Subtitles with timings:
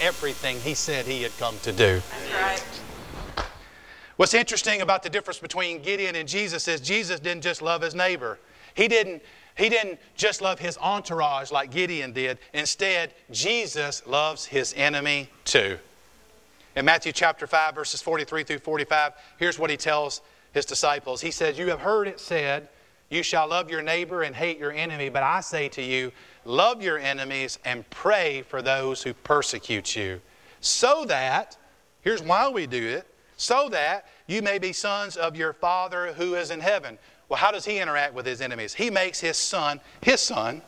[0.00, 2.00] everything he said he had come to do.
[2.34, 2.62] Right.
[4.16, 7.94] What's interesting about the difference between Gideon and Jesus is Jesus didn't just love his
[7.94, 8.38] neighbor.
[8.74, 9.22] He didn't,
[9.56, 12.38] he didn't just love his entourage like Gideon did.
[12.52, 15.78] Instead, Jesus loves his enemy too.
[16.76, 20.20] In Matthew chapter 5, verses 43 through 45, here's what he tells
[20.52, 21.20] his disciples.
[21.20, 22.68] He says, You have heard it said,
[23.08, 25.08] You shall love your neighbor and hate your enemy.
[25.08, 26.12] But I say to you,
[26.44, 30.20] love your enemies and pray for those who persecute you.
[30.60, 31.56] So that,
[32.02, 36.34] here's why we do it, so that you may be sons of your Father who
[36.34, 36.98] is in heaven.
[37.28, 38.74] Well, how does he interact with his enemies?
[38.74, 40.62] He makes his sun, his sun,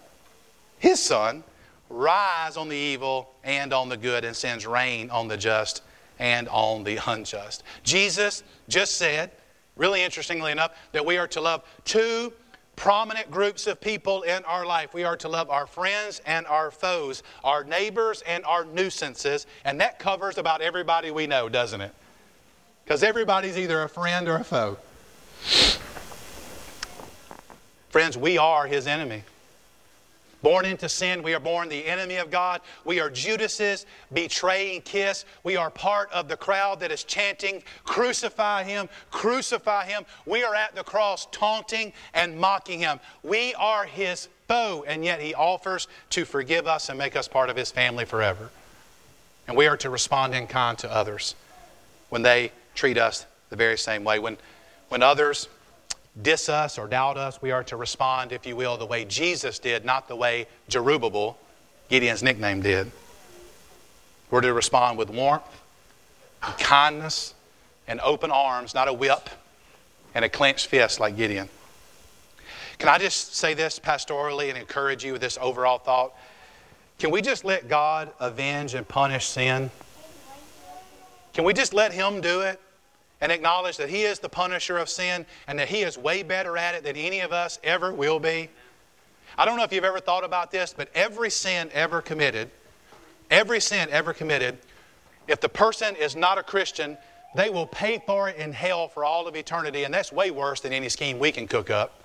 [0.79, 1.45] his sun,
[1.91, 5.83] rise on the evil and on the good and sends rain on the just
[6.19, 7.65] and on the unjust.
[7.83, 9.31] Jesus just said,
[9.77, 12.33] really interestingly enough, that we are to love two
[12.77, 14.95] prominent groups of people in our life.
[14.95, 19.81] We are to love our friends and our foes, our neighbors and our nuisances, and
[19.81, 21.95] that covers about everybody we know, doesn't it?
[22.85, 24.79] Because everybody's either a friend or a foe.
[27.91, 29.23] Friends, we are his enemy.
[30.43, 32.61] Born into sin, we are born the enemy of God.
[32.85, 35.25] We are Judas's betraying kiss.
[35.45, 40.05] We are part of the crowd that is chanting, Crucify him, crucify him.
[40.27, 42.99] We are at the cross taunting and mocking him.
[43.23, 47.49] We are his foe, and yet he offers to forgive us and make us part
[47.49, 48.51] of his family forever.
[49.47, 51.37] And we are to respond in kind to others
[52.09, 54.19] when they treat us the very same way.
[54.19, 54.39] When,
[54.89, 55.49] when others
[56.21, 59.59] diss us or doubt us, we are to respond, if you will, the way Jesus
[59.59, 61.37] did, not the way Jerubbaal,
[61.89, 62.91] Gideon's nickname, did.
[64.31, 65.45] We're to respond with warmth,
[66.43, 67.35] and kindness,
[67.87, 69.31] and open arms, not a whip
[70.15, 71.49] and a clenched fist like Gideon.
[72.79, 76.15] Can I just say this pastorally and encourage you with this overall thought?
[76.99, 79.71] Can we just let God avenge and punish sin?
[81.33, 82.61] Can we just let Him do it?
[83.23, 86.59] And acknowledge that He is the punisher of sin and that He is way better
[86.59, 88.51] at it than any of us ever will be?
[89.39, 92.51] I don't know if you've ever thought about this, but every sin ever committed,
[93.31, 94.59] every sin ever committed,
[95.29, 96.99] if the person is not a Christian,
[97.35, 100.61] they will pay for it in hell for all of eternity, and that's way worse
[100.61, 102.03] than any scheme we can cook up.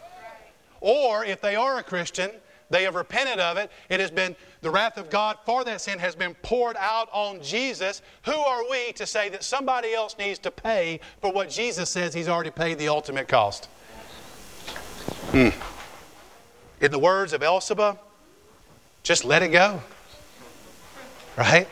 [0.79, 2.29] Or if they are a Christian,
[2.69, 3.71] they have repented of it.
[3.89, 7.41] It has been, the wrath of God for that sin has been poured out on
[7.41, 8.01] Jesus.
[8.25, 12.13] Who are we to say that somebody else needs to pay for what Jesus says
[12.13, 13.65] He's already paid the ultimate cost?
[15.31, 15.49] Hmm.
[16.81, 17.97] In the words of Elphaba,
[19.03, 19.81] just let it go.
[21.37, 21.67] Right?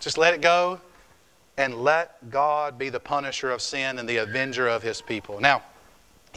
[0.00, 0.80] Just let it go
[1.56, 5.40] and let God be the punisher of sin and the avenger of His people.
[5.40, 5.62] Now,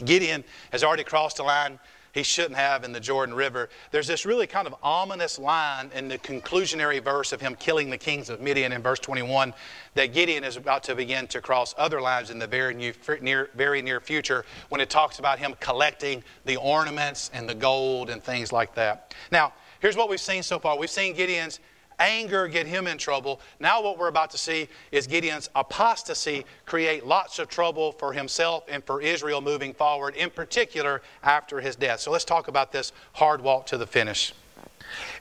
[0.04, 1.78] Gideon has already crossed the line
[2.14, 3.68] he shouldn't have in the Jordan River.
[3.90, 7.98] There's this really kind of ominous line in the conclusionary verse of him killing the
[7.98, 9.52] kings of Midian in verse 21
[9.94, 12.74] that Gideon is about to begin to cross other lines in the very
[13.20, 18.08] near, very near future when it talks about him collecting the ornaments and the gold
[18.08, 19.12] and things like that.
[19.32, 20.78] Now, here's what we've seen so far.
[20.78, 21.58] We've seen Gideon's
[21.98, 23.40] anger get him in trouble.
[23.60, 28.64] Now, what we're about to see is Gideon's apostasy create lots of trouble for himself
[28.68, 32.00] and for Israel moving forward, in particular after his death.
[32.00, 34.32] So, let's talk about this hard walk to the finish.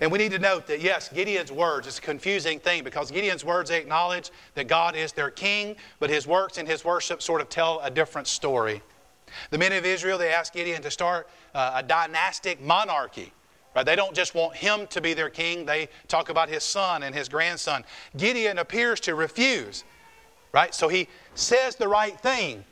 [0.02, 3.46] And we need to note that, yes, Gideon's words is a confusing thing because Gideon's
[3.46, 7.50] words acknowledge that God is their king, but his works and his worship sort of
[7.50, 8.82] tell a different story.
[9.50, 13.32] The men of Israel, they asked Gideon to start uh, a dynastic monarchy.
[13.76, 13.86] Right?
[13.86, 17.14] They don't just want him to be their king, they talk about his son and
[17.14, 17.84] his grandson.
[18.16, 19.84] Gideon appears to refuse.
[20.52, 20.74] Right?
[20.74, 22.64] So he says the right thing.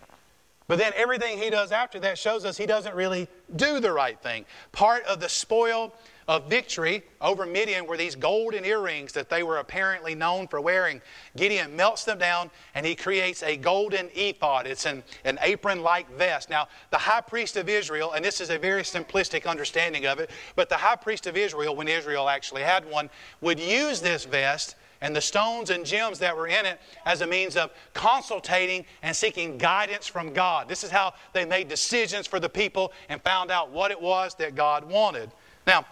[0.68, 4.18] But then everything he does after that shows us he doesn't really do the right
[4.22, 4.46] thing.
[4.72, 5.94] Part of the spoil
[6.32, 11.02] of victory over Midian were these golden earrings that they were apparently known for wearing.
[11.36, 14.66] Gideon melts them down and he creates a golden ephod.
[14.66, 16.50] It's an, an apron like vest.
[16.50, 20.30] Now, the high priest of Israel, and this is a very simplistic understanding of it,
[20.56, 23.10] but the high priest of Israel, when Israel actually had one,
[23.42, 27.28] would use this vest and the stones and gems that were in it as a
[27.28, 30.70] means of consultating and seeking guidance from God.
[30.70, 34.34] This is how they made decisions for the people and found out what it was
[34.36, 35.30] that God wanted.
[35.68, 35.86] Now,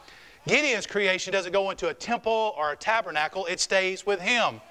[0.47, 4.61] Gideon's creation doesn't go into a temple or a tabernacle, it stays with him.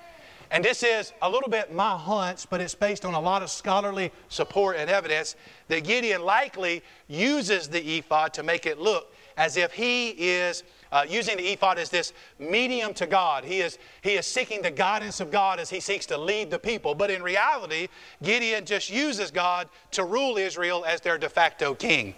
[0.50, 3.50] And this is a little bit my hunch, but it's based on a lot of
[3.50, 5.36] scholarly support and evidence
[5.68, 11.04] that Gideon likely uses the ephod to make it look as if he is uh,
[11.08, 13.44] using the ephod as this medium to God.
[13.44, 16.58] He is, he is seeking the guidance of God as he seeks to lead the
[16.58, 16.94] people.
[16.94, 17.88] But in reality,
[18.22, 22.14] Gideon just uses God to rule Israel as their de facto king.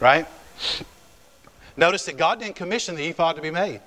[0.00, 0.26] Right?
[1.76, 3.80] Notice that God didn't commission the ephod to be made.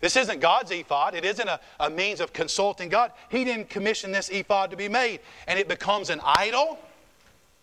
[0.00, 1.14] This isn't God's ephod.
[1.14, 3.12] It isn't a, a means of consulting God.
[3.30, 5.20] He didn't commission this ephod to be made.
[5.48, 6.78] And it becomes an idol.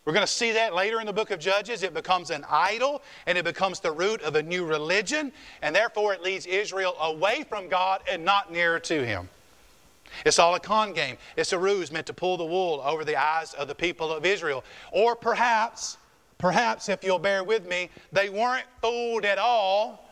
[0.06, 1.84] We're going to see that later in the book of Judges.
[1.84, 5.32] It becomes an idol and it becomes the root of a new religion.
[5.62, 9.30] And therefore, it leads Israel away from God and not nearer to Him.
[10.26, 11.18] It's all a con game.
[11.38, 14.26] It's a ruse meant to pull the wool over the eyes of the people of
[14.26, 14.64] Israel.
[14.92, 15.98] Or perhaps,
[16.42, 20.12] perhaps, if you'll bear with me, they weren't fooled at all,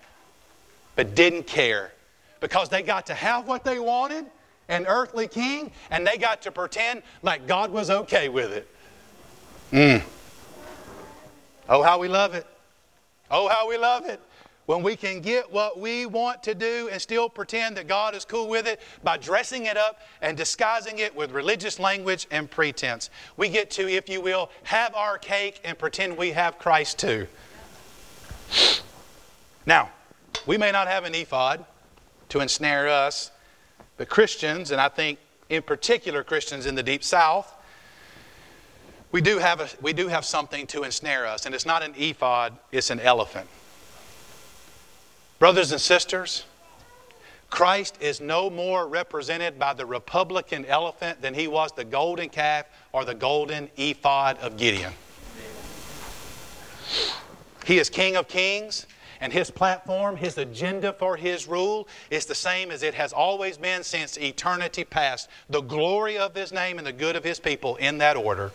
[0.95, 1.91] but didn't care
[2.39, 4.25] because they got to have what they wanted,
[4.69, 8.67] an earthly king, and they got to pretend like God was okay with it.
[9.71, 10.03] Mm.
[11.67, 12.45] Oh, how we love it.
[13.31, 14.21] Oh, how we love it.
[14.69, 18.23] When we can get what we want to do and still pretend that God is
[18.23, 23.09] cool with it by dressing it up and disguising it with religious language and pretense.
[23.35, 27.27] We get to, if you will, have our cake and pretend we have Christ too.
[29.65, 29.89] Now,
[30.45, 31.65] we may not have an ephod
[32.29, 33.31] to ensnare us.
[33.97, 35.17] But Christians, and I think
[35.49, 37.51] in particular Christians in the Deep South,
[39.11, 41.95] we do have, a, we do have something to ensnare us, and it's not an
[41.97, 43.49] ephod, it's an elephant.
[45.39, 46.45] Brothers and sisters,
[47.49, 52.65] Christ is no more represented by the Republican elephant than he was the golden calf
[52.91, 54.93] or the golden ephod of Gideon.
[57.65, 58.85] He is King of Kings.
[59.21, 63.57] And his platform, his agenda for his rule is the same as it has always
[63.57, 65.27] been since eternity past.
[65.49, 68.53] The glory of his name and the good of his people in that order.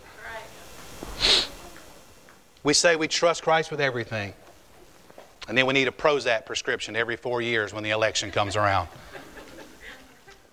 [2.63, 4.33] We say we trust Christ with everything.
[5.47, 8.87] And then we need a Prozac prescription every four years when the election comes around.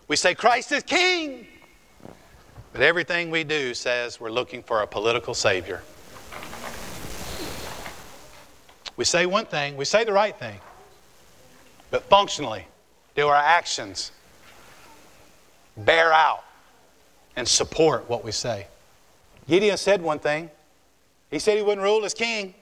[0.08, 1.46] We say Christ is king.
[2.72, 5.82] But everything we do says we're looking for a political savior.
[8.96, 10.58] We say one thing, we say the right thing,
[11.90, 12.66] but functionally,
[13.14, 14.12] do our actions
[15.76, 16.44] bear out
[17.36, 18.66] and support what we say?
[19.48, 20.50] Gideon said one thing.
[21.30, 22.54] He said he wouldn't rule as king,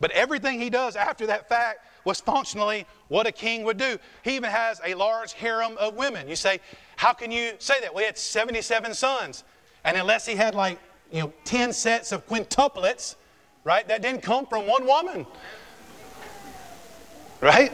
[0.00, 3.98] but everything he does after that fact was functionally what a king would do.
[4.22, 6.28] He even has a large harem of women.
[6.28, 6.60] You say,
[6.96, 7.92] how can you say that?
[7.92, 9.44] Well, he had 77 sons.
[9.84, 10.78] And unless he had like,
[11.10, 13.16] you know, 10 sets of quintuplets,
[13.64, 13.86] right?
[13.88, 15.26] That didn't come from one woman.
[17.40, 17.72] Right?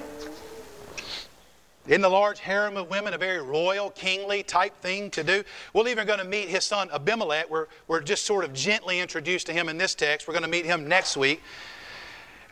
[1.89, 5.43] In the large harem of women, a very royal, kingly type thing to do.
[5.75, 7.51] We're even going to meet his son Abimelech.
[7.51, 10.29] We're, we're just sort of gently introduced to him in this text.
[10.29, 11.43] We're going to meet him next week.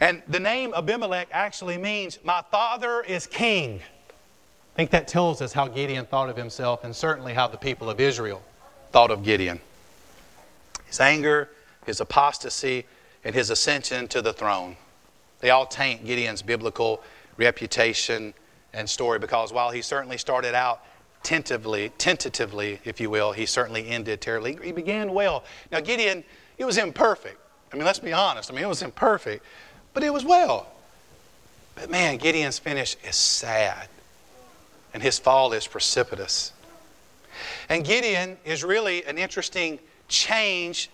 [0.00, 3.80] And the name Abimelech actually means, My father is king.
[3.80, 7.90] I think that tells us how Gideon thought of himself and certainly how the people
[7.90, 8.42] of Israel
[8.92, 9.60] thought of Gideon.
[10.86, 11.50] His anger,
[11.84, 12.86] his apostasy,
[13.24, 14.76] and his ascension to the throne.
[15.40, 17.02] They all taint Gideon's biblical
[17.36, 18.32] reputation
[18.72, 20.82] and story because while he certainly started out
[21.22, 24.58] tentatively, tentatively, if you will, he certainly ended terribly.
[24.62, 25.44] He began well.
[25.70, 26.24] Now, Gideon,
[26.56, 27.38] it was imperfect.
[27.72, 28.50] I mean, let's be honest.
[28.50, 29.44] I mean, it was imperfect,
[29.94, 30.66] but it was well.
[31.74, 33.88] But man, Gideon's finish is sad,
[34.92, 36.52] and his fall is precipitous.
[37.68, 39.78] And Gideon is really an interesting
[40.08, 40.90] change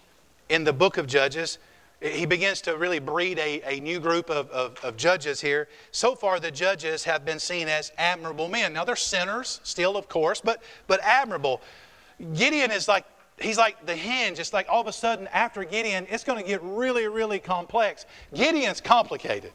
[0.48, 1.58] in the book of Judges
[2.00, 5.69] he begins to really breed a, a new group of, of, of, judges here.
[5.93, 8.75] So far, the judges have been seen as admirable men.
[8.75, 11.62] Now, they're sinners, still, of course, but, but admirable.
[12.34, 13.06] Gideon is like,
[13.40, 14.38] he's like the hinge.
[14.38, 18.06] It's like all of a sudden, after Gideon, it's going to get really, really complex.
[18.34, 19.52] Gideon's complicated.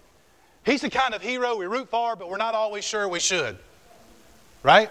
[0.65, 3.57] He's the kind of hero we root for, but we're not always sure we should.
[4.63, 4.89] Right?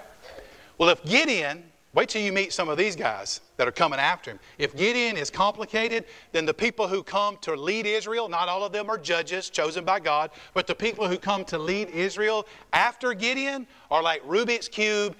[0.78, 4.30] Well, if Gideon Wait till you meet some of these guys that are coming after
[4.30, 4.38] him.
[4.59, 8.70] If Gideon is complicated, then the people who come to lead Israel, not all of
[8.73, 13.12] them are judges chosen by God, but the people who come to lead Israel after
[13.12, 15.16] Gideon are like Rubik's Cube,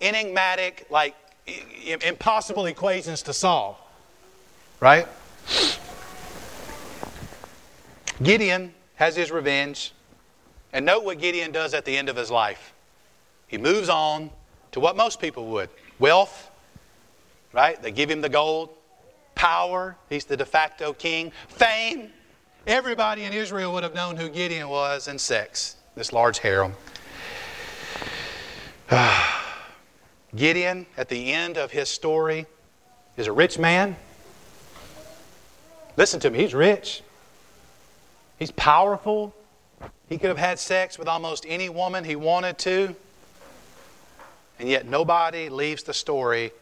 [0.00, 3.76] enigmatic, like impossible equations to solve.
[4.80, 5.06] Right?
[8.22, 9.92] Gideon has his revenge.
[10.72, 12.72] And note what Gideon does at the end of his life.
[13.46, 14.30] He moves on
[14.72, 15.68] to what most people would
[15.98, 16.50] Wealth,
[17.52, 17.80] right?
[17.80, 18.70] They give him the gold.
[19.36, 21.30] Power, he's the de facto king.
[21.48, 22.10] Fame,
[22.66, 26.74] everybody in Israel would have known who Gideon was, and sex, this large harem.
[30.34, 32.46] Gideon, at the end of his story,
[33.16, 33.96] is a rich man.
[35.96, 37.02] Listen to me, he's rich.
[38.38, 39.34] He's powerful.
[40.08, 42.96] He could have had sex with almost any woman he wanted to.
[44.58, 46.52] And yet, nobody leaves the story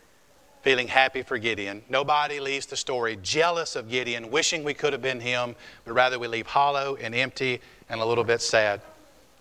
[0.62, 1.82] feeling happy for Gideon.
[1.88, 6.18] Nobody leaves the story jealous of Gideon, wishing we could have been him, but rather
[6.18, 8.80] we leave hollow and empty and a little bit sad.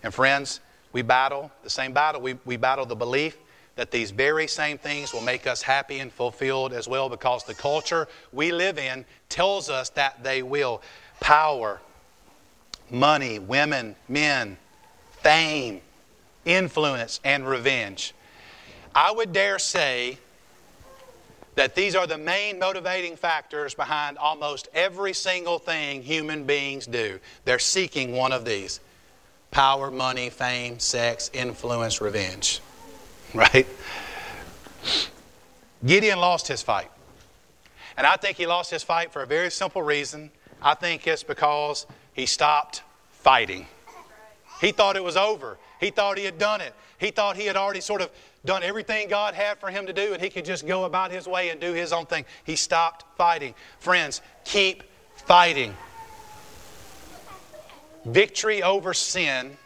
[0.02, 0.60] And friends,
[0.92, 2.20] We battle the same battle.
[2.20, 3.36] We, we battle the belief
[3.76, 7.54] that these very same things will make us happy and fulfilled as well because the
[7.54, 10.82] culture we live in tells us that they will.
[11.20, 11.80] Power,
[12.90, 14.56] money, women, men,
[15.22, 15.80] fame,
[16.44, 18.14] influence, and revenge.
[18.94, 20.18] I would dare say
[21.54, 27.20] that these are the main motivating factors behind almost every single thing human beings do.
[27.44, 28.80] They're seeking one of these
[29.50, 32.60] power, money, fame, sex, influence, revenge.
[33.34, 33.66] Right?
[35.86, 36.90] Gideon lost his fight.
[37.96, 40.30] And I think he lost his fight for a very simple reason.
[40.60, 43.66] I think it's because he stopped fighting.
[44.60, 45.58] He thought it was over.
[45.78, 46.74] He thought he had done it.
[46.98, 48.10] He thought he had already sort of
[48.44, 51.26] done everything God had for him to do and he could just go about his
[51.26, 52.24] way and do his own thing.
[52.44, 53.54] He stopped fighting.
[53.78, 54.82] Friends, keep
[55.14, 55.74] fighting.
[58.04, 59.56] Victory over sin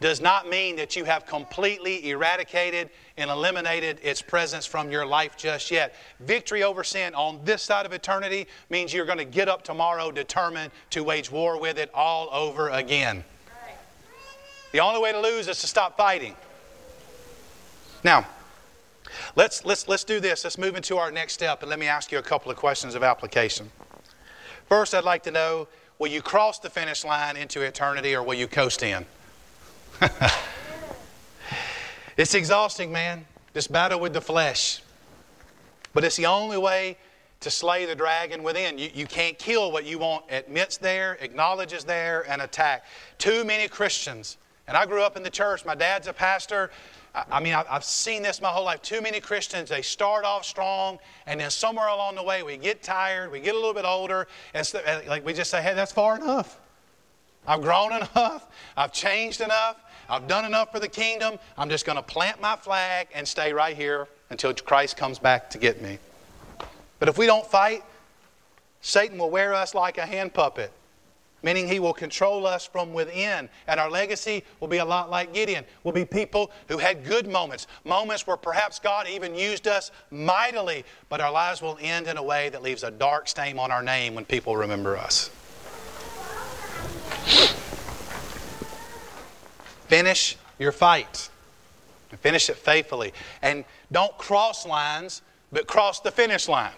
[0.00, 5.36] does not mean that you have completely eradicated and eliminated its presence from your life
[5.36, 5.94] just yet.
[6.20, 10.10] Victory over sin on this side of eternity means you're going to get up tomorrow
[10.10, 13.22] determined to wage war with it all over again.
[14.72, 16.34] The only way to lose is to stop fighting.
[18.02, 18.26] Now,
[19.36, 20.44] let's, let's, let's do this.
[20.44, 22.94] Let's move into our next step, and let me ask you a couple of questions
[22.94, 23.70] of application.
[24.66, 28.34] First, I'd like to know will you cross the finish line into eternity or will
[28.34, 29.04] you coast in?
[32.16, 34.82] it's exhausting, man, this battle with the flesh.
[35.92, 36.96] But it's the only way
[37.40, 38.78] to slay the dragon within.
[38.78, 42.84] You, you can't kill what you want admits there, acknowledges there, and attack.
[43.18, 44.36] Too many Christians,
[44.68, 46.70] and I grew up in the church, my dad's a pastor.
[47.12, 48.82] I mean, I've seen this my whole life.
[48.82, 52.82] Too many Christians, they start off strong, and then somewhere along the way, we get
[52.82, 54.70] tired, we get a little bit older, and
[55.08, 56.60] like we just say, hey, that's far enough.
[57.46, 61.38] I've grown enough, I've changed enough, I've done enough for the kingdom.
[61.56, 65.48] I'm just going to plant my flag and stay right here until Christ comes back
[65.50, 65.98] to get me.
[66.98, 67.84] But if we don't fight,
[68.80, 70.72] Satan will wear us like a hand puppet
[71.42, 73.48] meaning he will control us from within.
[73.66, 75.64] And our legacy will be a lot like Gideon.
[75.84, 80.84] We'll be people who had good moments, moments where perhaps God even used us mightily,
[81.08, 83.82] but our lives will end in a way that leaves a dark stain on our
[83.82, 85.30] name when people remember us.
[89.90, 91.28] Finish your fight.
[92.20, 93.12] Finish it faithfully.
[93.42, 95.20] And don't cross lines,
[95.50, 96.70] but cross the finish line.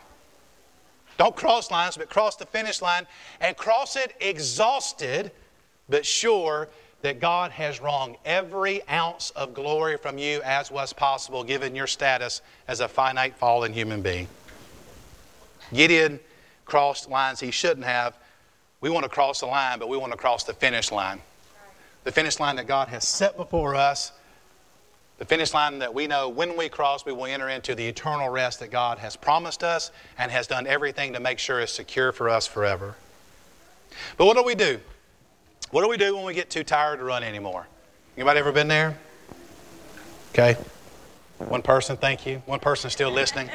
[1.18, 3.06] Don't cross lines, but cross the finish line
[3.42, 5.30] and cross it exhausted,
[5.90, 6.70] but sure
[7.02, 11.86] that God has wrung every ounce of glory from you as was possible given your
[11.86, 14.26] status as a finite, fallen human being.
[15.74, 16.18] Gideon
[16.64, 18.16] crossed lines he shouldn't have.
[18.80, 21.20] We want to cross the line, but we want to cross the finish line.
[22.04, 24.12] The finish line that God has set before us
[25.22, 28.28] the finish line that we know when we cross, we will enter into the eternal
[28.28, 32.10] rest that God has promised us and has done everything to make sure is secure
[32.10, 32.96] for us forever.
[34.16, 34.80] But what do we do?
[35.70, 37.68] What do we do when we get too tired to run anymore?
[38.16, 38.98] Anybody ever been there?
[40.30, 40.56] Okay.
[41.38, 42.42] One person, thank you.
[42.46, 43.48] One person still listening.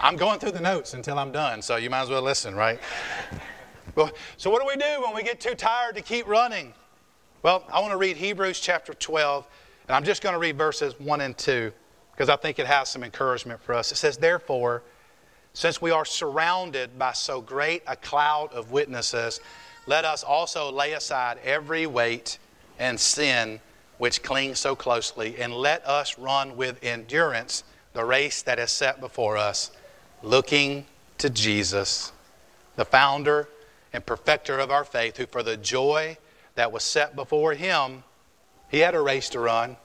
[0.00, 2.80] I'm going through the notes until I'm done, so you might as well listen, right?
[4.38, 6.74] So what do we do when we get too tired to keep running?
[7.42, 9.46] Well, I want to read Hebrews chapter 12
[9.88, 11.72] and I'm just going to read verses 1 and 2
[12.12, 13.90] because I think it has some encouragement for us.
[13.90, 14.82] It says, Therefore,
[15.54, 19.40] since we are surrounded by so great a cloud of witnesses,
[19.86, 22.38] let us also lay aside every weight
[22.78, 23.58] and sin
[23.96, 29.00] which clings so closely, and let us run with endurance the race that is set
[29.00, 29.70] before us,
[30.22, 30.84] looking
[31.16, 32.12] to Jesus,
[32.76, 33.48] the founder
[33.94, 36.18] and perfecter of our faith, who for the joy
[36.54, 38.02] that was set before him
[38.70, 39.76] he had a race to run.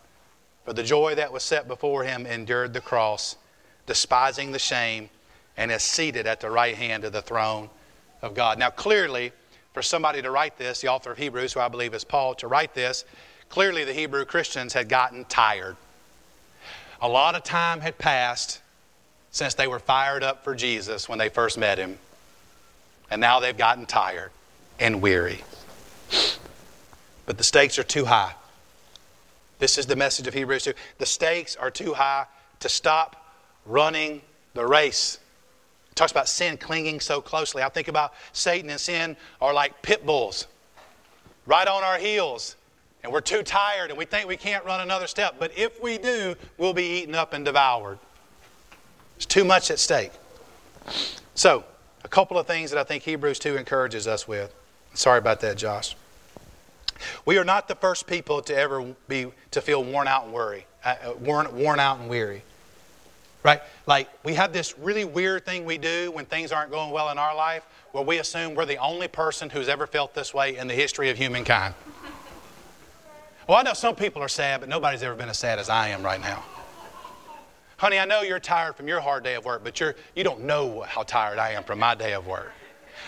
[0.64, 3.36] For the joy that was set before him endured the cross,
[3.86, 5.10] despising the shame,
[5.58, 7.70] and is seated at the right hand of the throne
[8.22, 8.58] of God.
[8.58, 9.32] Now, clearly,
[9.74, 12.48] for somebody to write this, the author of Hebrews, who I believe is Paul, to
[12.48, 13.06] write this,
[13.50, 15.76] clearly the Hebrew Christians had gotten tired.
[17.02, 18.62] A lot of time had passed
[19.32, 21.98] since they were fired up for Jesus when they first met him.
[23.12, 24.32] And now they've gotten tired
[24.80, 25.44] and weary.
[27.26, 28.34] But the stakes are too high.
[29.60, 30.74] This is the message of Hebrews 2.
[30.98, 32.26] The stakes are too high
[32.60, 33.34] to stop
[33.66, 34.22] running
[34.54, 35.20] the race.
[35.90, 37.64] It talks about sin clinging so closely.
[37.64, 40.48] I think about Satan and sin are like pit bulls
[41.46, 42.56] right on our heels.
[43.04, 45.36] And we're too tired and we think we can't run another step.
[45.40, 48.00] But if we do, we'll be eaten up and devoured.
[49.16, 50.12] It's too much at stake.
[51.36, 51.64] So,
[52.04, 54.54] a couple of things that I think Hebrews 2 encourages us with.
[54.94, 55.96] Sorry about that, Josh.
[57.26, 60.66] We are not the first people to ever be to feel worn out and worry,
[60.84, 62.44] uh, uh, worn, worn out and weary.
[63.44, 63.62] Right?
[63.86, 67.18] Like we have this really weird thing we do when things aren't going well in
[67.18, 70.68] our life where we assume we're the only person who's ever felt this way in
[70.68, 71.74] the history of humankind.
[73.48, 75.90] Well, I know some people are sad, but nobody's ever been as sad as I
[75.90, 76.44] am right now.
[77.78, 80.42] Honey, I know you're tired from your hard day of work, but you're, you don't
[80.42, 82.52] know how tired I am from my day of work.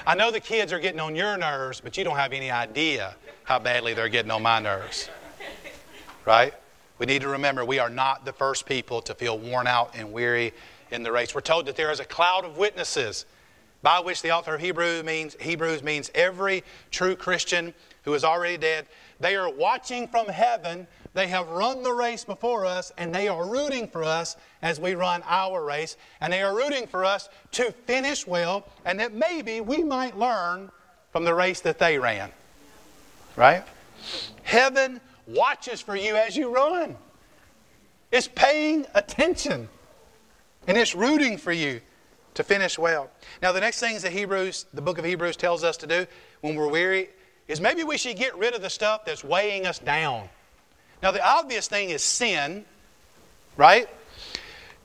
[0.05, 3.15] I know the kids are getting on your nerves, but you don't have any idea
[3.43, 5.09] how badly they're getting on my nerves.
[6.25, 6.53] Right?
[6.99, 10.11] We need to remember we are not the first people to feel worn out and
[10.11, 10.53] weary
[10.91, 11.33] in the race.
[11.33, 13.25] We're told that there is a cloud of witnesses
[13.81, 17.73] by which the author of Hebrew means, Hebrews means every true Christian
[18.03, 18.87] who is already dead.
[19.19, 20.87] They are watching from heaven.
[21.13, 24.95] They have run the race before us, and they are rooting for us as we
[24.95, 25.97] run our race.
[26.21, 30.71] And they are rooting for us to finish well, and that maybe we might learn
[31.11, 32.31] from the race that they ran.
[33.35, 33.63] Right?
[34.43, 36.95] Heaven watches for you as you run,
[38.11, 39.67] it's paying attention,
[40.67, 41.81] and it's rooting for you
[42.35, 43.09] to finish well.
[43.41, 46.07] Now, the next things that Hebrews, the book of Hebrews tells us to do
[46.41, 47.09] when we're weary
[47.47, 50.27] is maybe we should get rid of the stuff that's weighing us down.
[51.01, 52.65] Now, the obvious thing is sin,
[53.55, 53.87] right?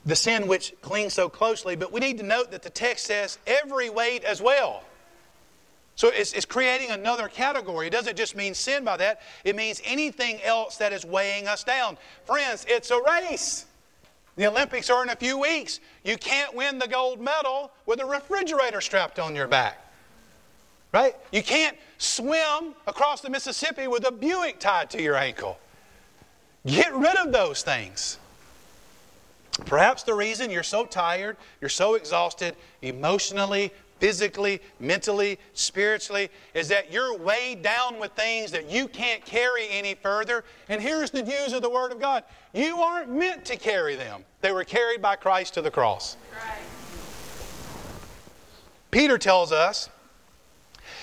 [0.04, 3.38] The sin which clings so closely, but we need to note that the text says
[3.47, 4.85] every weight as well.
[5.95, 7.87] So it's, it's, creating another category.
[7.87, 11.64] It doesn't just mean sin by that, it means anything else that is weighing us
[11.64, 11.99] down.
[12.25, 13.66] Friends, it's a race.
[14.37, 15.81] The Olympics are in a few weeks.
[16.04, 19.78] You can't win the gold medal with a refrigerator strapped on your back.
[20.92, 21.16] Right?
[21.32, 25.58] You can't swim across the Mississippi with a Buick tied to your ankle.
[26.66, 28.18] Get rid of those things.
[29.66, 36.92] Perhaps the reason you're so tired, you're so exhausted emotionally, physically, mentally, spiritually, is that
[36.92, 40.44] you're weighed down with things that you can't carry any further.
[40.68, 44.25] And here's the news of the Word of God you aren't meant to carry them,
[44.40, 46.16] they were carried by Christ to the cross.
[46.32, 46.58] Right.
[48.90, 49.88] Peter tells us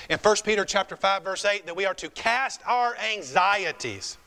[0.10, 4.18] in 1 Peter chapter 5 verse 8 that we are to cast our anxieties.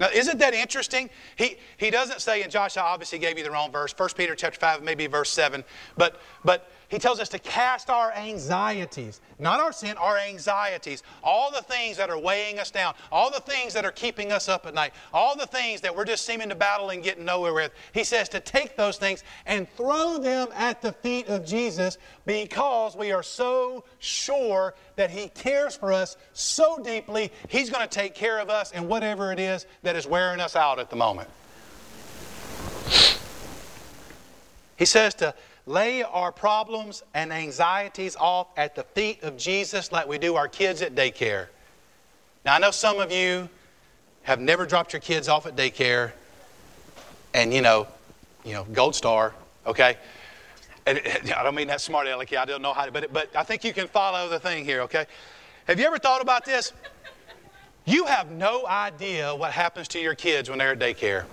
[0.00, 1.10] Now, isn't that interesting?
[1.36, 4.58] He, he doesn't say, and Josh obviously gave you the wrong verse, 1 Peter chapter
[4.58, 5.62] 5, maybe verse 7,
[5.96, 11.50] but, but he tells us to cast our anxieties, not our sin, our anxieties, all
[11.50, 14.66] the things that are weighing us down, all the things that are keeping us up
[14.66, 17.72] at night, all the things that we're just seeming to battle and getting nowhere with.
[17.94, 22.94] He says to take those things and throw them at the feet of Jesus because
[22.94, 28.14] we are so sure that He cares for us so deeply, He's going to take
[28.14, 31.30] care of us and whatever it is that is wearing us out at the moment.
[34.76, 35.34] He says to
[35.66, 40.48] lay our problems and anxieties off at the feet of Jesus like we do our
[40.48, 41.46] kids at daycare.
[42.44, 43.48] Now, I know some of you
[44.22, 46.12] have never dropped your kids off at daycare,
[47.34, 47.86] and you know,
[48.44, 49.32] you know, gold star,
[49.66, 49.96] okay?
[50.86, 51.00] And
[51.36, 53.62] I don't mean that smart alecky, I don't know how to, but, but I think
[53.62, 55.06] you can follow the thing here, okay?
[55.66, 56.72] Have you ever thought about this?
[57.84, 61.24] You have no idea what happens to your kids when they're at daycare.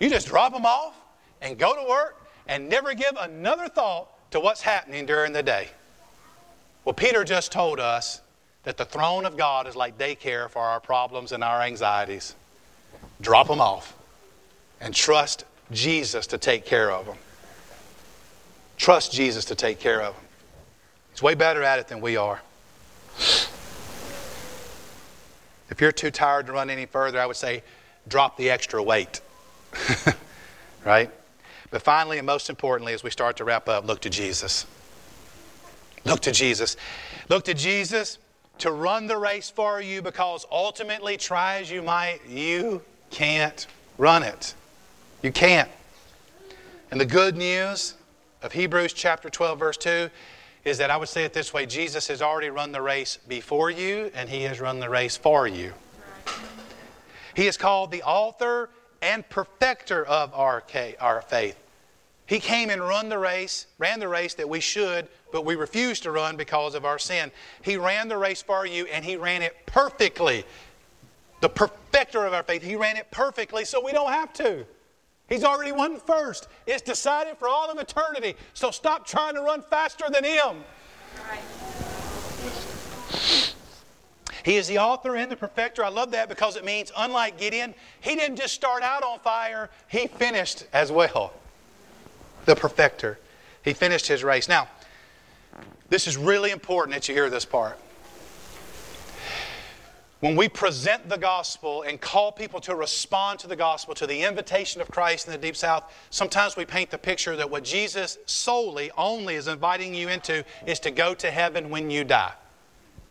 [0.00, 0.94] You just drop them off
[1.40, 5.68] and go to work and never give another thought to what's happening during the day.
[6.84, 8.20] Well, Peter just told us
[8.64, 12.34] that the throne of God is like daycare for our problems and our anxieties.
[13.20, 13.94] Drop them off
[14.80, 17.16] and trust Jesus to take care of them.
[18.76, 20.24] Trust Jesus to take care of them.
[21.12, 22.40] He's way better at it than we are.
[25.70, 27.62] If you're too tired to run any further, I would say
[28.08, 29.20] drop the extra weight.
[30.84, 31.10] right?
[31.74, 34.64] But finally, and most importantly, as we start to wrap up, look to Jesus.
[36.04, 36.76] Look to Jesus.
[37.28, 38.18] Look to Jesus
[38.58, 43.66] to run the race for you because ultimately, try as you might, you can't
[43.98, 44.54] run it.
[45.20, 45.68] You can't.
[46.92, 47.94] And the good news
[48.40, 50.10] of Hebrews chapter 12, verse 2
[50.64, 53.72] is that I would say it this way Jesus has already run the race before
[53.72, 55.72] you, and He has run the race for you.
[57.34, 58.70] He is called the author
[59.02, 60.62] and perfecter of our,
[61.00, 61.62] our faith.
[62.26, 66.04] He came and run the race, ran the race that we should, but we refused
[66.04, 67.30] to run because of our sin.
[67.62, 70.44] He ran the race for you and he ran it perfectly.
[71.40, 72.62] The perfecter of our faith.
[72.62, 74.64] He ran it perfectly so we don't have to.
[75.28, 76.48] He's already won first.
[76.66, 78.36] It's decided for all of eternity.
[78.54, 80.64] So stop trying to run faster than him.
[84.44, 85.84] He is the author and the perfecter.
[85.84, 89.70] I love that because it means, unlike Gideon, he didn't just start out on fire,
[89.88, 91.32] he finished as well
[92.44, 93.18] the perfecter.
[93.62, 94.48] He finished his race.
[94.48, 94.68] Now,
[95.88, 97.78] this is really important that you hear this part.
[100.24, 104.22] when we present the gospel and call people to respond to the gospel, to the
[104.22, 108.16] invitation of Christ in the Deep South, sometimes we paint the picture that what Jesus
[108.24, 112.32] solely, only is inviting you into is to go to heaven when you die.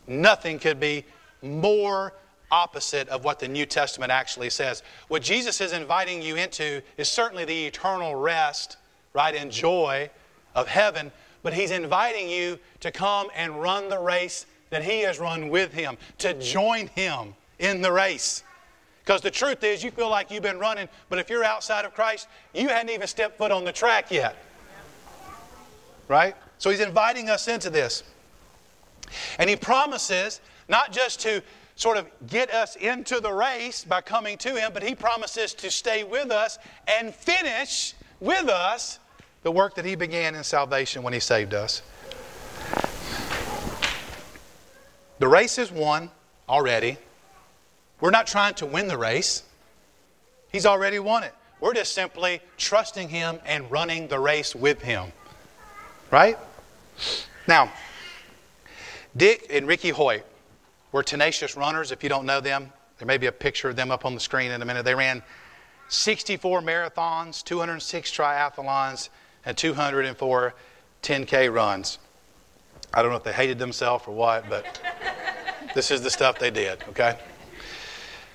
[0.07, 1.05] Nothing could be
[1.43, 2.13] more
[2.51, 4.81] opposite of what the New Testament actually says.
[5.07, 8.77] What Jesus is inviting you into is certainly the eternal rest,
[9.13, 10.09] right, and joy
[10.55, 15.19] of heaven, but He's inviting you to come and run the race that he has
[15.19, 18.43] run with him, to join him in the race.
[19.05, 21.93] Because the truth is, you feel like you've been running, but if you're outside of
[21.93, 24.35] Christ, you hadn't even stepped foot on the track yet.
[26.07, 26.35] Right?
[26.57, 28.01] So he's inviting us into this.
[29.37, 31.43] And he promises not just to
[31.75, 35.69] sort of get us into the race by coming to him, but he promises to
[35.69, 38.97] stay with us and finish with us
[39.43, 41.81] the work that he began in salvation when he saved us.
[45.19, 46.09] The race is won
[46.49, 46.97] already.
[48.01, 49.43] We're not trying to win the race,
[50.53, 51.33] He's already won it.
[51.59, 55.11] We're just simply trusting Him and running the race with Him.
[56.11, 56.37] Right?
[57.47, 57.73] Now,
[59.17, 60.23] Dick and Ricky Hoyt
[60.91, 61.91] were tenacious runners.
[61.91, 64.19] If you don't know them, there may be a picture of them up on the
[64.19, 64.85] screen in a minute.
[64.85, 65.23] They ran
[65.89, 69.09] 64 marathons, 206 triathlons,
[69.45, 70.53] and 204
[71.01, 71.99] 10K runs.
[72.93, 74.79] I don't know if they hated themselves or what, but
[75.75, 77.17] this is the stuff they did, okay?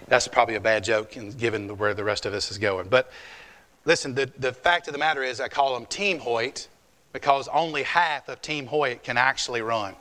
[0.09, 2.89] That's probably a bad joke given where the rest of this is going.
[2.89, 3.11] But
[3.85, 6.69] listen, the, the fact of the matter is, I call them Team Hoyt
[7.13, 9.95] because only half of Team Hoyt can actually run.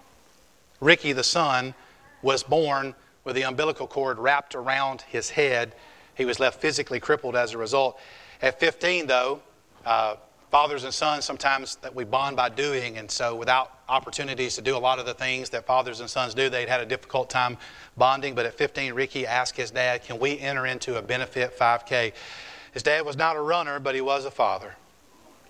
[0.79, 1.73] Ricky, the son,
[2.21, 5.73] was born with the umbilical cord wrapped around his head.
[6.15, 7.99] He was left physically crippled as a result.
[8.41, 9.41] At 15, though,
[9.85, 10.15] uh,
[10.49, 14.75] fathers and sons sometimes that we bond by doing, and so without opportunities to do
[14.75, 17.57] a lot of the things that fathers and sons do, they'd had a difficult time
[17.97, 18.35] bonding.
[18.35, 22.13] But at 15, Ricky asked his dad, Can we enter into a benefit 5K?
[22.73, 24.75] His dad was not a runner, but he was a father,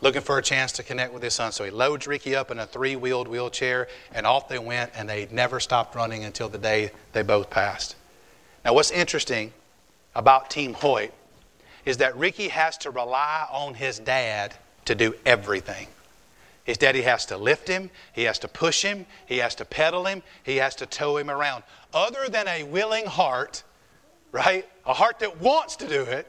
[0.02, 1.52] looking for a chance to connect with his son.
[1.52, 5.08] So he loads Ricky up in a three wheeled wheelchair, and off they went, and
[5.08, 7.96] they never stopped running until the day they both passed.
[8.66, 9.54] Now, what's interesting
[10.16, 11.14] about Team Hoyt
[11.86, 14.54] is that Ricky has to rely on his dad
[14.88, 15.88] to do everything.
[16.64, 20.06] His daddy has to lift him, he has to push him, he has to pedal
[20.06, 21.64] him, he has to tow him around.
[21.94, 23.64] Other than a willing heart,
[24.34, 24.68] right?
[24.86, 26.28] A heart that wants to do it,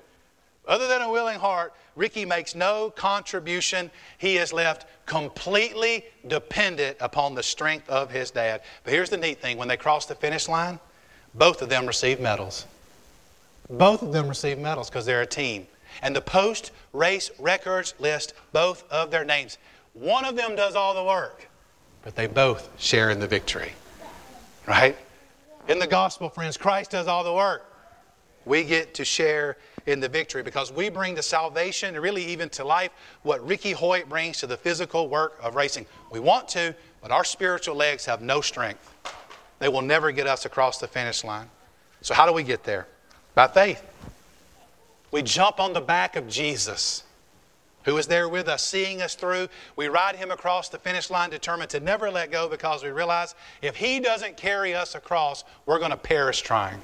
[0.68, 3.90] other than a willing heart, Ricky makes no contribution.
[4.18, 8.60] He is left completely dependent upon the strength of his dad.
[8.84, 10.78] But here's the neat thing when they cross the finish line,
[11.34, 12.66] both of them receive medals.
[13.68, 15.66] Both of them receive medals because they're a team.
[16.02, 19.58] And the post race records list both of their names.
[19.94, 21.48] One of them does all the work,
[22.02, 23.72] but they both share in the victory.
[24.66, 24.96] Right?
[25.68, 27.64] In the gospel, friends, Christ does all the work.
[28.44, 29.56] We get to share
[29.86, 32.90] in the victory because we bring to salvation and really even to life
[33.22, 35.86] what Ricky Hoyt brings to the physical work of racing.
[36.10, 38.94] We want to, but our spiritual legs have no strength.
[39.58, 41.50] They will never get us across the finish line.
[42.00, 42.86] So, how do we get there?
[43.34, 43.82] By faith.
[45.10, 47.04] We jump on the back of Jesus
[47.88, 49.48] who is there with us, seeing us through.
[49.74, 53.34] We ride him across the finish line, determined to never let go because we realize
[53.62, 56.82] if he doesn't carry us across, we're going to perish trying.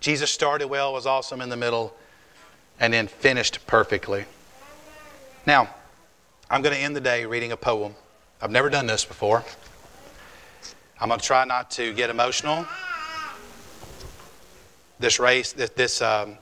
[0.00, 1.96] Jesus started well, was awesome in the middle,
[2.78, 4.26] and then finished perfectly.
[5.46, 5.74] Now,
[6.50, 7.94] I'm going to end the day reading a poem.
[8.42, 9.42] I've never done this before.
[11.00, 12.66] I'm going to try not to get emotional.
[14.98, 16.38] This race, this, this um,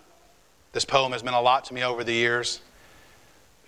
[0.75, 2.61] this poem has meant a lot to me over the years,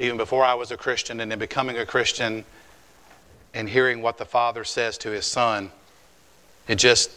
[0.00, 2.44] even before I was a Christian, and then becoming a Christian
[3.54, 5.70] and hearing what the Father says to his Son.
[6.66, 7.12] It just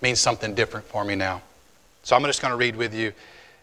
[0.00, 1.42] means something different for me now.
[2.02, 3.12] So I'm just going to read with you,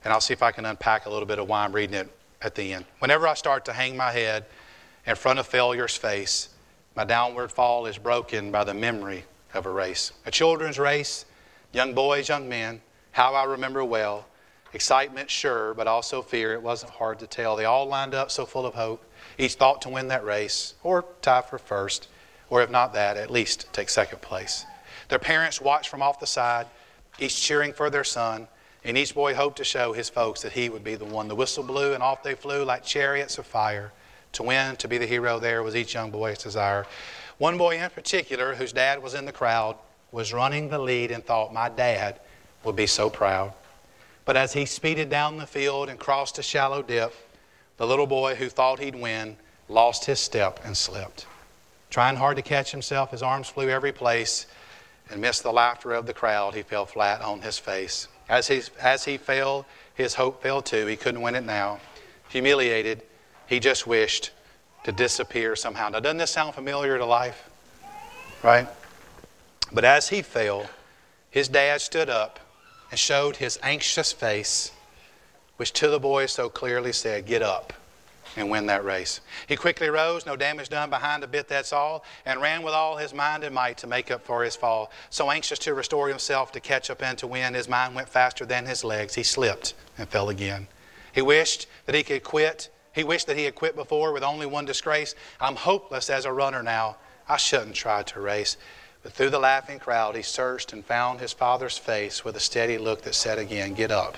[0.04, 2.08] and I'll see if I can unpack a little bit of why I'm reading it
[2.44, 2.86] at the end.
[3.00, 4.46] Whenever I start to hang my head
[5.08, 6.50] in front of failure's face,
[6.96, 9.24] my downward fall is broken by the memory
[9.56, 10.12] of a race.
[10.28, 11.26] A children's race,
[11.74, 12.80] young boys, young men,
[13.18, 14.28] how I remember well
[14.74, 16.54] Excitement, sure, but also fear.
[16.54, 17.56] It wasn't hard to tell.
[17.56, 19.04] They all lined up so full of hope.
[19.38, 22.10] Each thought to win that race, or tie for first,
[22.50, 24.66] or if not that, at least take second place.
[25.08, 26.68] Their parents watched from off the side,
[27.18, 28.48] each cheering for their son,
[28.84, 31.28] and each boy hoped to show his folks that he would be the one.
[31.28, 33.94] The whistle blew, and off they flew like chariots of fire.
[34.34, 36.86] To win, to be the hero there was each young boy's desire.
[37.38, 39.78] One boy in particular, whose dad was in the crowd,
[40.12, 42.20] was running the lead and thought, My dad
[42.64, 43.54] would be so proud.
[44.26, 47.14] But as he speeded down the field and crossed a shallow dip,
[47.78, 49.38] the little boy who thought he'd win
[49.70, 51.26] lost his step and slipped.
[51.90, 54.48] Trying hard to catch himself, his arms flew every place,
[55.10, 58.08] and missed the laughter of the crowd, he fell flat on his face.
[58.28, 59.66] As he, as he fell,
[59.96, 60.86] his hope fell too.
[60.86, 61.80] He couldn't win it now.
[62.30, 63.04] Humiliated,
[63.48, 64.32] he just wished
[64.84, 65.90] to disappear somehow.
[65.90, 67.50] Now, doesn't this sound familiar to life?
[68.44, 68.68] Right?
[69.72, 70.70] But as he fell,
[71.30, 72.40] his dad stood up
[72.90, 74.72] and showed his anxious face,
[75.58, 77.74] which to the boy so clearly said, Get up
[78.36, 79.22] and win that race.
[79.48, 82.98] He quickly rose, no damage done behind a bit, that's all, and ran with all
[82.98, 84.92] his mind and might to make up for his fall.
[85.10, 88.46] So anxious to restore himself, to catch up and to win, his mind went faster
[88.46, 89.16] than his legs.
[89.16, 90.68] He slipped and fell again.
[91.14, 92.70] He wished that he could quit.
[92.94, 95.16] He wished that he had quit before with only one disgrace.
[95.42, 96.98] I'm hopeless as a runner now.
[97.28, 98.58] I shouldn't try to race.
[99.08, 102.78] But through the laughing crowd, he searched and found his father's face with a steady
[102.78, 104.18] look that said again, Get up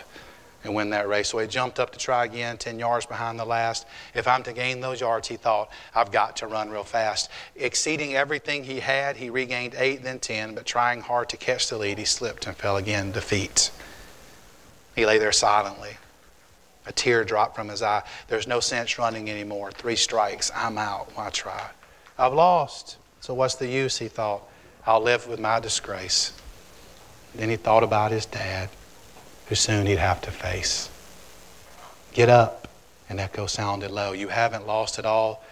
[0.64, 1.30] and win that race.
[1.30, 3.86] So he jumped up to try again, 10 yards behind the last.
[4.16, 7.30] If I'm to gain those yards, he thought, I've got to run real fast.
[7.56, 11.78] Exceeding everything he had, he regained eight, then 10, but trying hard to catch the
[11.78, 13.70] lead, he slipped and fell again, defeat.
[14.96, 15.98] He lay there silently.
[16.88, 18.02] A tear dropped from his eye.
[18.28, 19.72] There's no sense running anymore.
[19.72, 21.12] Three strikes, I'm out.
[21.14, 21.70] Why try?
[22.18, 22.98] I've lost.
[23.22, 24.42] So what's the use, he thought.
[24.90, 26.34] I'll live with my disgrace.
[27.36, 28.70] Then he thought about his dad
[29.46, 30.90] who soon he'd have to face.
[32.12, 32.68] Get up,
[33.08, 34.14] an echo sounded low.
[34.14, 35.44] You haven't lost it all,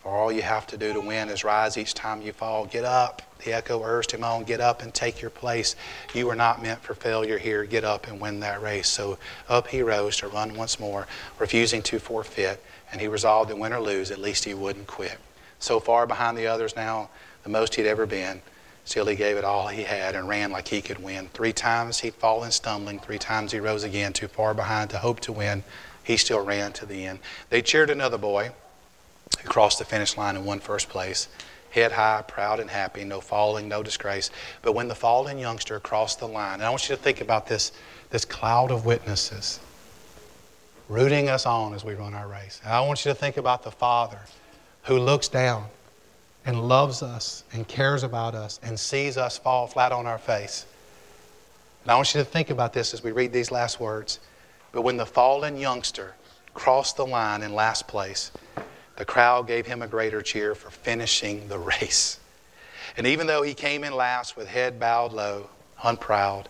[0.00, 2.64] for all you have to do to win is rise each time you fall.
[2.64, 4.44] Get up, the echo urged him on.
[4.44, 5.76] Get up and take your place.
[6.14, 7.66] You were not meant for failure here.
[7.66, 8.88] Get up and win that race.
[8.88, 11.06] So up he rose to run once more,
[11.38, 15.18] refusing to forfeit, and he resolved that win or lose, at least he wouldn't quit.
[15.58, 17.10] So far behind the others now,
[17.42, 18.40] the most he'd ever been.
[18.86, 21.28] Still, he gave it all he had and ran like he could win.
[21.34, 23.00] Three times he'd fallen stumbling.
[23.00, 25.64] Three times he rose again, too far behind to hope to win.
[26.04, 27.18] He still ran to the end.
[27.50, 28.52] They cheered another boy
[29.42, 31.26] who crossed the finish line and won first place.
[31.70, 34.30] Head high, proud and happy, no falling, no disgrace.
[34.62, 37.48] But when the fallen youngster crossed the line, and I want you to think about
[37.48, 37.72] this,
[38.10, 39.58] this cloud of witnesses
[40.88, 42.60] rooting us on as we run our race.
[42.62, 44.20] And I want you to think about the Father
[44.84, 45.66] who looks down
[46.46, 50.64] and loves us and cares about us and sees us fall flat on our face.
[51.82, 54.20] And I want you to think about this as we read these last words.
[54.72, 56.14] But when the fallen youngster
[56.54, 58.30] crossed the line in last place,
[58.96, 62.20] the crowd gave him a greater cheer for finishing the race.
[62.96, 65.50] And even though he came in last with head bowed low,
[65.82, 66.48] unproud,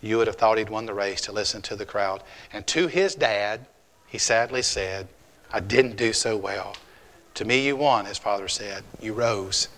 [0.00, 2.22] you would have thought he'd won the race to listen to the crowd.
[2.52, 3.66] And to his dad,
[4.06, 5.08] he sadly said,
[5.52, 6.74] I didn't do so well.
[7.34, 8.84] To me, you won, his father said.
[9.00, 9.68] You rose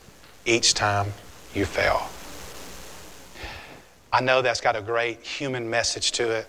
[0.44, 1.12] each time
[1.54, 2.10] you fell.
[4.12, 6.46] I know that's got a great human message to it,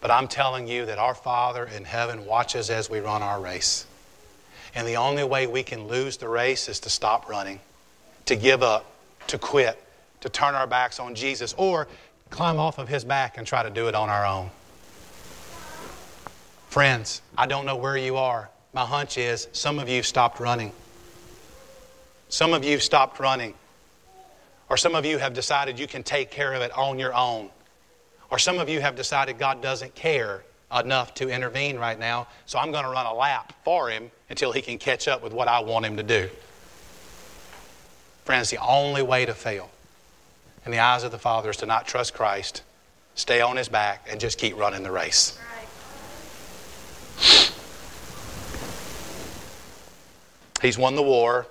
[0.00, 3.86] but I'm telling you that our Father in heaven watches as we run our race.
[4.74, 7.60] And the only way we can lose the race is to stop running,
[8.26, 8.84] to give up,
[9.28, 9.80] to quit,
[10.22, 11.86] to turn our backs on Jesus, or
[12.30, 14.50] climb off of his back and try to do it on our own.
[16.68, 20.72] Friends, I don't know where you are my hunch is some of you stopped running.
[22.28, 23.54] Some of you stopped running.
[24.68, 27.50] Or some of you have decided you can take care of it on your own.
[28.30, 32.56] Or some of you have decided God doesn't care enough to intervene right now, so
[32.58, 35.48] I'm going to run a lap for Him until He can catch up with what
[35.48, 36.30] I want Him to do.
[38.24, 39.68] Friends, the only way to fail
[40.64, 42.62] in the eyes of the Father is to not trust Christ,
[43.16, 45.36] stay on His back, and just keep running the race.
[50.60, 51.46] He's won the war.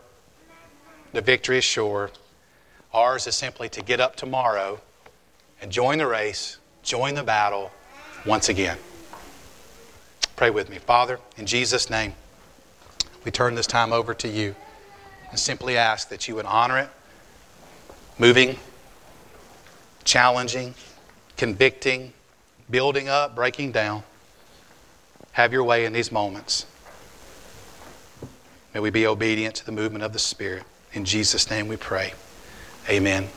[1.13, 2.11] The victory is sure.
[2.93, 4.81] Ours is simply to get up tomorrow
[5.61, 7.71] and join the race, join the battle
[8.25, 8.77] once again.
[10.35, 10.77] Pray with me.
[10.77, 12.13] Father, in Jesus' name,
[13.25, 14.55] we turn this time over to you
[15.29, 16.89] and simply ask that you would honor it,
[18.17, 18.57] moving,
[20.03, 20.73] challenging,
[21.35, 22.13] convicting,
[22.69, 24.03] building up, breaking down.
[25.33, 26.65] Have your way in these moments.
[28.73, 30.63] May we be obedient to the movement of the Spirit.
[30.93, 32.13] In Jesus' name we pray.
[32.89, 33.29] Amen.